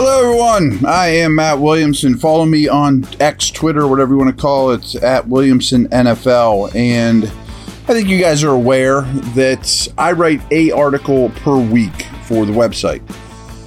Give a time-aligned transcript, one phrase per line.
[0.00, 0.86] Hello, everyone.
[0.86, 2.16] I am Matt Williamson.
[2.16, 6.72] Follow me on X, Twitter, whatever you want to call it, at Williamson NFL.
[6.72, 9.00] And I think you guys are aware
[9.34, 13.02] that I write a article per week for the website.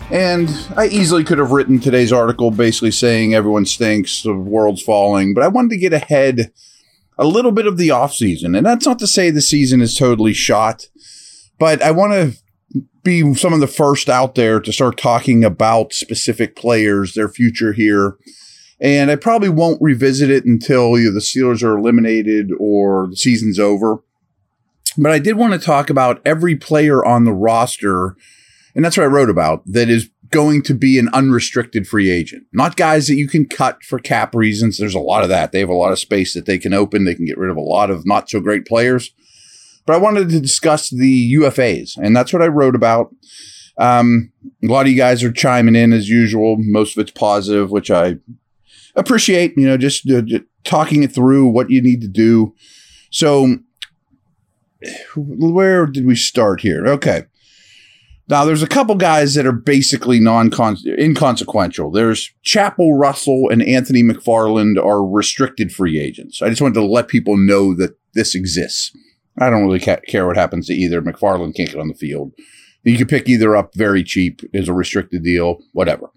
[0.09, 5.33] And I easily could have written today's article basically saying everyone stinks, the world's falling,
[5.33, 6.53] but I wanted to get ahead
[7.17, 8.55] a little bit of the off season.
[8.55, 10.87] And that's not to say the season is totally shot,
[11.59, 12.40] but I want to
[13.03, 17.73] be some of the first out there to start talking about specific players, their future
[17.73, 18.17] here.
[18.79, 24.03] And I probably won't revisit it until the Steelers are eliminated or the season's over.
[24.97, 28.15] But I did want to talk about every player on the roster,
[28.75, 32.43] and that's what I wrote about, that is going to be an unrestricted free agent.
[32.53, 34.77] Not guys that you can cut for cap reasons.
[34.77, 35.51] There's a lot of that.
[35.51, 37.03] They have a lot of space that they can open.
[37.03, 39.11] They can get rid of a lot of not so great players.
[39.85, 43.13] But I wanted to discuss the UFAs, and that's what I wrote about.
[43.77, 44.31] Um,
[44.63, 46.57] a lot of you guys are chiming in as usual.
[46.59, 48.15] Most of it's positive, which I
[48.95, 49.53] appreciate.
[49.57, 52.53] You know, just, uh, just talking it through what you need to do.
[53.09, 53.57] So,
[55.15, 56.87] where did we start here?
[56.87, 57.23] Okay.
[58.31, 60.51] Now, there's a couple guys that are basically non
[60.87, 61.91] inconsequential.
[61.91, 66.41] There's Chapelle Russell and Anthony McFarland are restricted free agents.
[66.41, 68.95] I just wanted to let people know that this exists.
[69.39, 71.01] I don't really ca- care what happens to either.
[71.01, 72.33] McFarland can't get on the field.
[72.83, 76.09] You can pick either up very cheap as a restricted deal, whatever.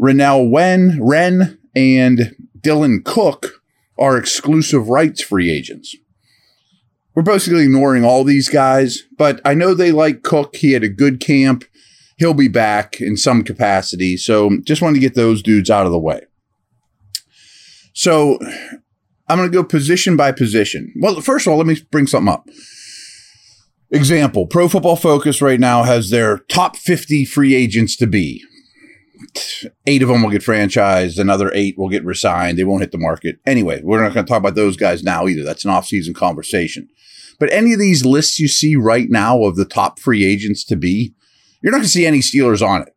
[0.00, 3.62] Renell Wen, Wren, and Dylan Cook
[3.98, 5.94] are exclusive rights free agents.
[7.14, 10.56] We're basically ignoring all these guys, but I know they like Cook.
[10.56, 11.64] He had a good camp.
[12.18, 14.16] He'll be back in some capacity.
[14.16, 16.22] So just wanted to get those dudes out of the way.
[17.94, 18.38] So
[19.28, 20.92] I'm going to go position by position.
[21.00, 22.48] Well, first of all, let me bring something up.
[23.90, 28.42] Example Pro Football Focus right now has their top 50 free agents to be.
[29.86, 32.58] Eight of them will get franchised, another eight will get resigned.
[32.58, 33.38] They won't hit the market.
[33.46, 35.42] Anyway, we're not going to talk about those guys now either.
[35.42, 36.88] That's an off-season conversation.
[37.38, 40.76] But any of these lists you see right now of the top free agents to
[40.76, 41.14] be,
[41.62, 42.95] you're not going to see any Steelers on it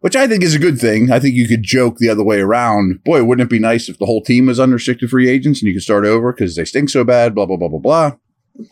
[0.00, 1.10] which I think is a good thing.
[1.10, 3.02] I think you could joke the other way around.
[3.04, 5.74] Boy, wouldn't it be nice if the whole team was unrestricted free agents and you
[5.74, 8.12] could start over because they stink so bad, blah, blah, blah, blah, blah.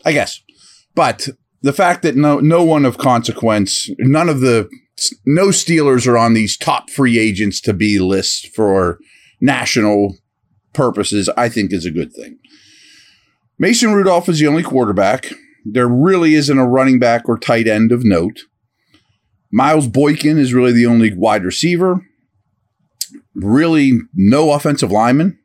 [0.05, 0.41] I guess.
[0.95, 1.29] But
[1.61, 4.69] the fact that no, no one of consequence, none of the,
[5.25, 8.99] no Steelers are on these top free agents to be lists for
[9.41, 10.15] national
[10.73, 12.39] purposes, I think is a good thing.
[13.59, 15.31] Mason Rudolph is the only quarterback.
[15.65, 18.41] There really isn't a running back or tight end of note.
[19.51, 22.05] Miles Boykin is really the only wide receiver.
[23.33, 25.39] Really, no offensive lineman.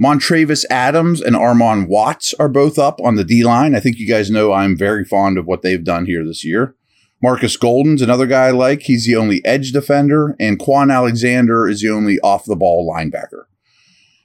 [0.00, 3.74] Montravius Adams and Armon Watts are both up on the D line.
[3.74, 6.76] I think you guys know I'm very fond of what they've done here this year.
[7.20, 8.82] Markus Golden's another guy I like.
[8.82, 13.44] He's the only edge defender, and Kwon Alexander is the only off the ball linebacker.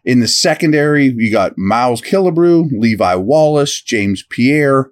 [0.05, 4.91] In the secondary, you got Miles Killebrew, Levi Wallace, James Pierre,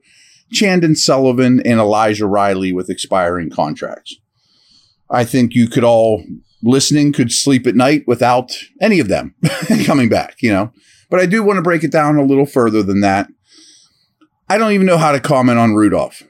[0.52, 4.16] Chandon Sullivan and Elijah Riley with expiring contracts.
[5.10, 6.24] I think you could all
[6.64, 9.36] listening could sleep at night without any of them
[9.86, 10.72] coming back, you know.
[11.10, 13.28] But I do want to break it down a little further than that.
[14.48, 16.24] I don't even know how to comment on Rudolph.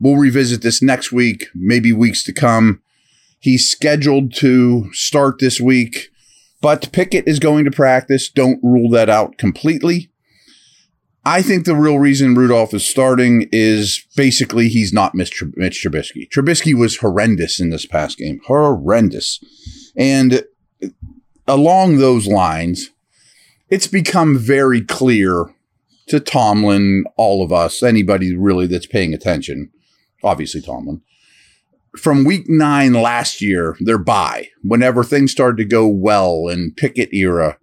[0.00, 2.82] We'll revisit this next week, maybe weeks to come.
[3.40, 6.08] He's scheduled to start this week,
[6.60, 8.30] but Pickett is going to practice.
[8.30, 10.10] Don't rule that out completely.
[11.24, 16.28] I think the real reason Rudolph is starting is basically he's not Mitch, Trubisky.
[16.30, 19.40] Trubisky was horrendous in this past game, horrendous.
[19.96, 20.44] And
[21.46, 22.90] along those lines,
[23.68, 25.54] it's become very clear
[26.06, 29.70] to Tomlin, all of us, anybody really that's paying attention,
[30.22, 31.02] obviously Tomlin,
[31.96, 37.12] from week nine last year, their bye, whenever things started to go well in Pickett
[37.12, 37.58] era,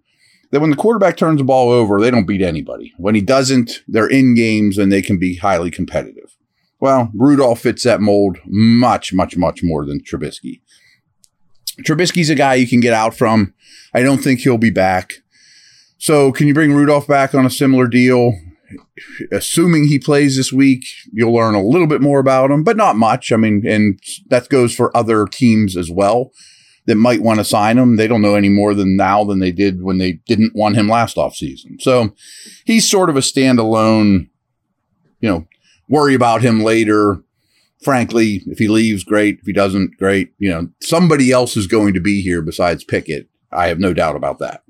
[0.50, 2.92] that when the quarterback turns the ball over, they don't beat anybody.
[2.96, 6.36] When he doesn't, they're in games and they can be highly competitive.
[6.78, 10.60] Well, Rudolph fits that mold much, much, much more than Trubisky.
[11.82, 13.54] Trubisky's a guy you can get out from.
[13.94, 15.14] I don't think he'll be back.
[15.98, 18.32] So, can you bring Rudolph back on a similar deal?
[19.30, 22.96] assuming he plays this week, you'll learn a little bit more about him, but not
[22.96, 23.32] much.
[23.32, 26.32] I mean, and that goes for other teams as well
[26.86, 27.96] that might want to sign him.
[27.96, 30.88] They don't know any more than now than they did when they didn't want him
[30.88, 31.80] last offseason.
[31.80, 32.14] So
[32.64, 34.28] he's sort of a standalone,
[35.20, 35.46] you know,
[35.88, 37.22] worry about him later.
[37.82, 39.38] Frankly, if he leaves, great.
[39.40, 40.32] If he doesn't, great.
[40.38, 43.28] You know, somebody else is going to be here besides Pickett.
[43.52, 44.62] I have no doubt about that.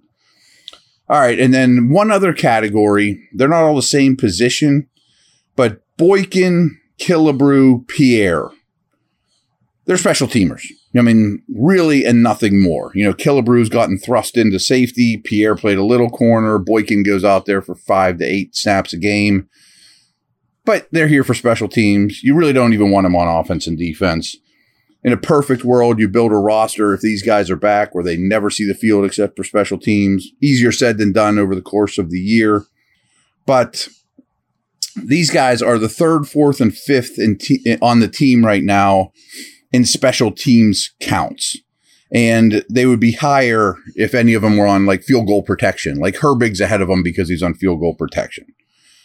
[1.09, 1.39] All right.
[1.39, 3.29] And then one other category.
[3.33, 4.89] They're not all the same position,
[5.55, 8.51] but Boykin, Killebrew, Pierre.
[9.85, 10.67] They're special teamers.
[10.99, 12.93] I mean, really, and nothing more.
[12.95, 15.17] You know, Killebrew's gotten thrust into safety.
[15.19, 16.59] Pierre played a little corner.
[16.59, 19.49] Boykin goes out there for five to eight snaps a game.
[20.65, 22.23] But they're here for special teams.
[22.23, 24.37] You really don't even want them on offense and defense.
[25.05, 28.17] In a perfect world, you build a roster if these guys are back where they
[28.17, 30.29] never see the field except for special teams.
[30.43, 32.65] Easier said than done over the course of the year.
[33.47, 33.89] But
[34.97, 39.13] these guys are the third, fourth, and fifth te- on the team right now
[39.77, 41.59] in special teams counts.
[42.11, 45.99] And they would be higher if any of them were on like field goal protection.
[45.99, 48.47] Like Herbig's ahead of them because he's on field goal protection.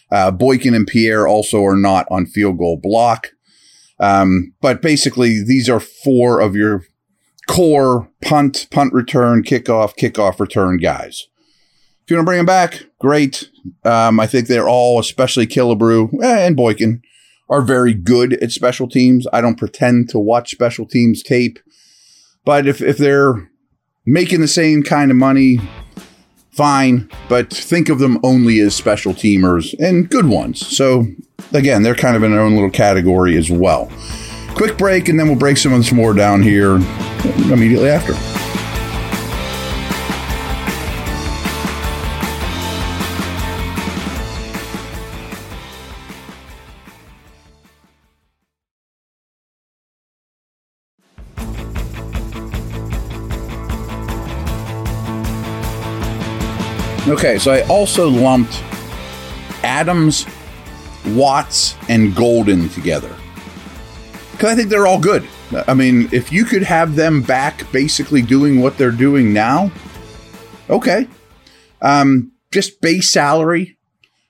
[0.10, 3.32] Uh, Boykin and Pierre also are not on field goal block.
[4.00, 6.86] Um, but basically, these are four of your
[7.50, 11.28] core punt, punt return, kickoff, kickoff return guys.
[12.04, 13.50] If you want to bring them back, great.
[13.84, 17.02] Um, I think they're all, especially Killebrew eh, and Boykin,
[17.52, 19.28] are very good at special teams.
[19.32, 21.60] I don't pretend to watch special teams tape,
[22.46, 23.52] but if, if they're
[24.06, 25.60] making the same kind of money,
[26.52, 30.66] fine, but think of them only as special teamers and good ones.
[30.66, 31.06] So,
[31.54, 33.92] again, they're kind of in their own little category as well.
[34.56, 36.76] Quick break, and then we'll break some of this more down here
[37.52, 38.31] immediately after.
[57.12, 58.64] Okay, so I also lumped
[59.64, 60.26] Adams,
[61.08, 63.14] Watts, and Golden together.
[64.32, 65.28] Because I think they're all good.
[65.68, 69.74] I mean, if you could have them back basically doing what they're doing now,
[70.70, 71.06] okay.
[71.82, 73.78] Um, just base salary.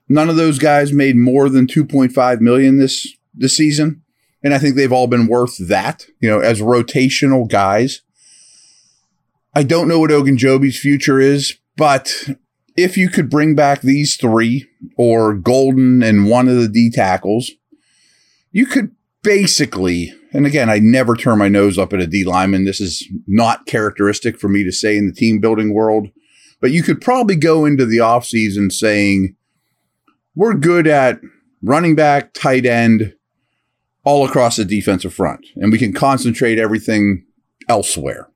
[0.10, 4.02] None of those guys made more than 2.5 million this this season.
[4.44, 8.02] And I think they've all been worth that, you know, as rotational guys.
[9.54, 12.28] I don't know what Ogunjobi's future is, but
[12.76, 17.52] if you could bring back these three or Golden and one of the D tackles,
[18.52, 18.92] you could
[19.24, 22.66] basically, and again, I never turn my nose up at a D lineman.
[22.66, 26.08] This is not characteristic for me to say in the team building world,
[26.60, 29.36] but you could probably go into the offseason saying,
[30.36, 31.20] we're good at
[31.62, 33.14] running back, tight end,
[34.04, 37.26] all across the defensive front, and we can concentrate everything
[37.70, 38.31] elsewhere.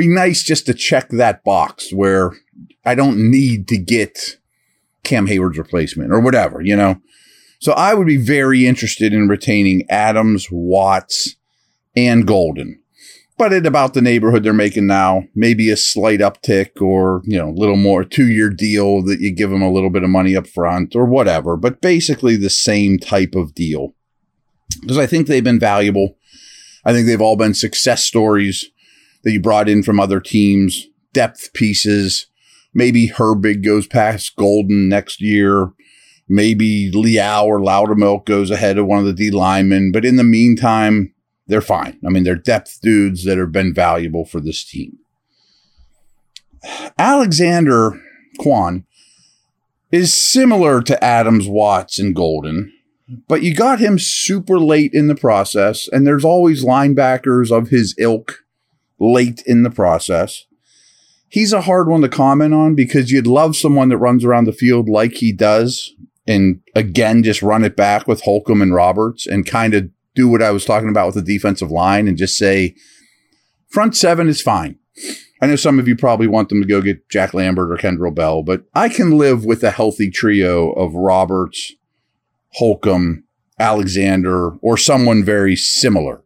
[0.00, 2.32] Be nice just to check that box where
[2.86, 4.38] I don't need to get
[5.04, 7.02] Cam Heyward's replacement or whatever, you know?
[7.58, 11.36] So I would be very interested in retaining Adams, Watts,
[11.94, 12.80] and Golden.
[13.36, 17.50] But at about the neighborhood they're making now, maybe a slight uptick or, you know,
[17.50, 20.34] a little more two year deal that you give them a little bit of money
[20.34, 23.94] up front or whatever, but basically the same type of deal.
[24.80, 26.16] Because I think they've been valuable.
[26.86, 28.70] I think they've all been success stories
[29.22, 32.30] that you brought in from other teams, depth pieces,
[32.72, 35.72] Maybe Herbig goes past Golden next year.
[36.28, 39.90] Maybe Leal or Loudermilk goes ahead of one of the D linemen.
[39.92, 41.12] But in the meantime,
[41.48, 41.98] they're fine.
[42.06, 44.98] I mean, they're depth dudes that have been valuable for this team.
[46.98, 48.00] Alexander
[48.38, 48.84] Kwon
[49.90, 52.72] is similar to Adams, Watts, and Golden,
[53.26, 57.94] but you got him super late in the process, and there's always linebackers of his
[57.98, 58.44] ilk
[59.00, 60.44] late in the process
[61.30, 64.52] he's a hard one to comment on because you'd love someone that runs around the
[64.52, 65.94] field like he does
[66.26, 70.42] and again just run it back with Holcomb and Roberts and kind of do what
[70.42, 72.74] I was talking about with the defensive line and just say
[73.68, 74.76] front seven is fine.
[75.40, 78.14] I know some of you probably want them to go get Jack Lambert or Kendrell
[78.14, 81.72] Bell, but I can live with a healthy trio of Roberts,
[82.54, 83.24] Holcomb,
[83.58, 86.22] Alexander, or someone very similar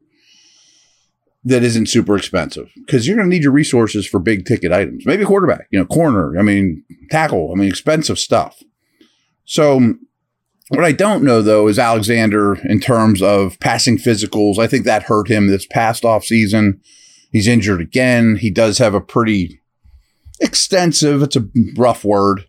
[1.44, 5.04] that isn't super expensive because you're going to need your resources for big ticket items.
[5.04, 8.62] Maybe a quarterback, you know, corner, I mean, tackle, I mean, expensive stuff.
[9.44, 9.94] So,
[10.68, 14.58] what I don't know though is Alexander in terms of passing physicals.
[14.58, 16.80] I think that hurt him this past off season.
[17.30, 18.36] He's injured again.
[18.36, 19.60] He does have a pretty
[20.40, 21.46] extensive, it's a
[21.76, 22.46] rough word,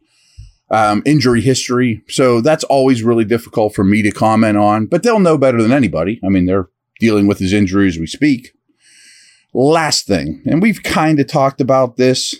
[0.72, 2.02] um, injury history.
[2.08, 5.74] So that's always really difficult for me to comment on, but they'll know better than
[5.74, 6.20] anybody.
[6.24, 8.55] I mean, they're dealing with his injury as we speak.
[9.58, 12.36] Last thing, and we've kind of talked about this.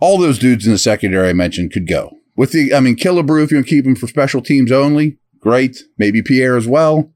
[0.00, 2.16] All those dudes in the secondary I mentioned could go.
[2.34, 5.84] With the, I mean, Killebrew, if you keep him for special teams only, great.
[5.96, 7.12] Maybe Pierre as well.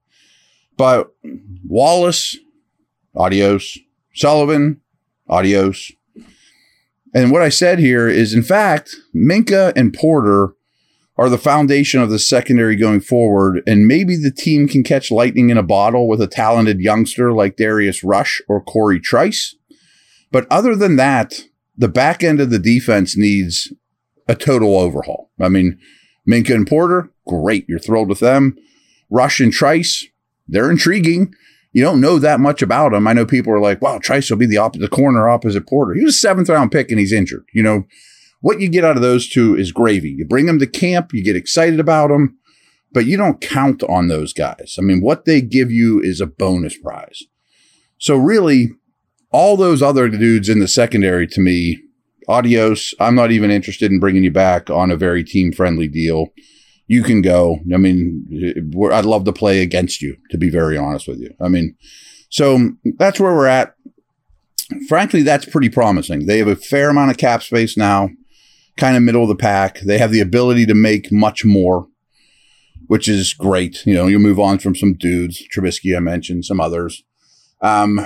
[0.76, 1.12] But
[1.66, 2.38] Wallace,
[3.16, 3.78] adios.
[4.14, 4.80] Sullivan,
[5.28, 5.90] adios.
[7.12, 10.54] And what I said here is, in fact, Minkah and Porter
[11.22, 13.62] are the foundation of the secondary going forward.
[13.64, 17.56] And maybe the team can catch lightning in a bottle with a talented youngster like
[17.56, 19.54] Darius Rush or Cory Trice.
[20.32, 21.42] But other than that,
[21.76, 23.72] the back end of the defense needs
[24.26, 25.30] a total overhaul.
[25.40, 25.78] I mean,
[26.28, 27.66] Minkah and Porter, great.
[27.68, 28.56] You're thrilled with them.
[29.08, 30.04] Rush and Trice,
[30.48, 31.32] they're intriguing.
[31.70, 33.06] You don't know that much about them.
[33.06, 35.94] I know people are like, wow, Trice will be the, op- the corner opposite Porter.
[35.94, 37.44] He was a seventh round pick and he's injured.
[37.52, 37.84] You know,
[38.42, 40.10] what you get out of those two is gravy.
[40.10, 42.36] You bring them to camp, you get excited about them,
[42.92, 44.76] but you don't count on those guys.
[44.78, 47.22] I mean, what they give you is a bonus prize.
[47.98, 48.72] So really,
[49.30, 51.80] all those other dudes in the secondary to me,
[52.28, 52.94] adios.
[53.00, 56.28] I'm not even interested in bringing you back on a very team friendly deal.
[56.86, 57.60] You can go.
[57.72, 61.30] I mean, I'd love to play against you, to be very honest with you.
[61.40, 61.76] I mean,
[62.28, 63.74] so that's where we're at.
[64.88, 66.26] Frankly, that's pretty promising.
[66.26, 68.10] They have a fair amount of cap space now,
[68.76, 69.80] kind of middle of the pack.
[69.80, 71.88] They have the ability to make much more,
[72.86, 73.84] which is great.
[73.86, 77.02] You know, you move on from some dudes, Trubisky, I mentioned, some others.
[77.60, 78.00] Um,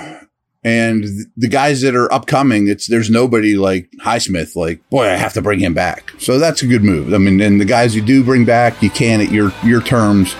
[0.63, 1.05] and
[1.37, 4.55] the guys that are upcoming, it's there's nobody like Highsmith.
[4.55, 6.11] Like, boy, I have to bring him back.
[6.19, 7.13] So that's a good move.
[7.13, 10.33] I mean, and the guys you do bring back, you can at your your terms,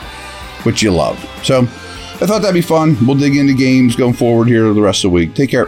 [0.63, 1.17] which you love.
[1.43, 2.97] So I thought that'd be fun.
[3.05, 5.33] We'll dig into games going forward here the rest of the week.
[5.33, 5.67] Take care.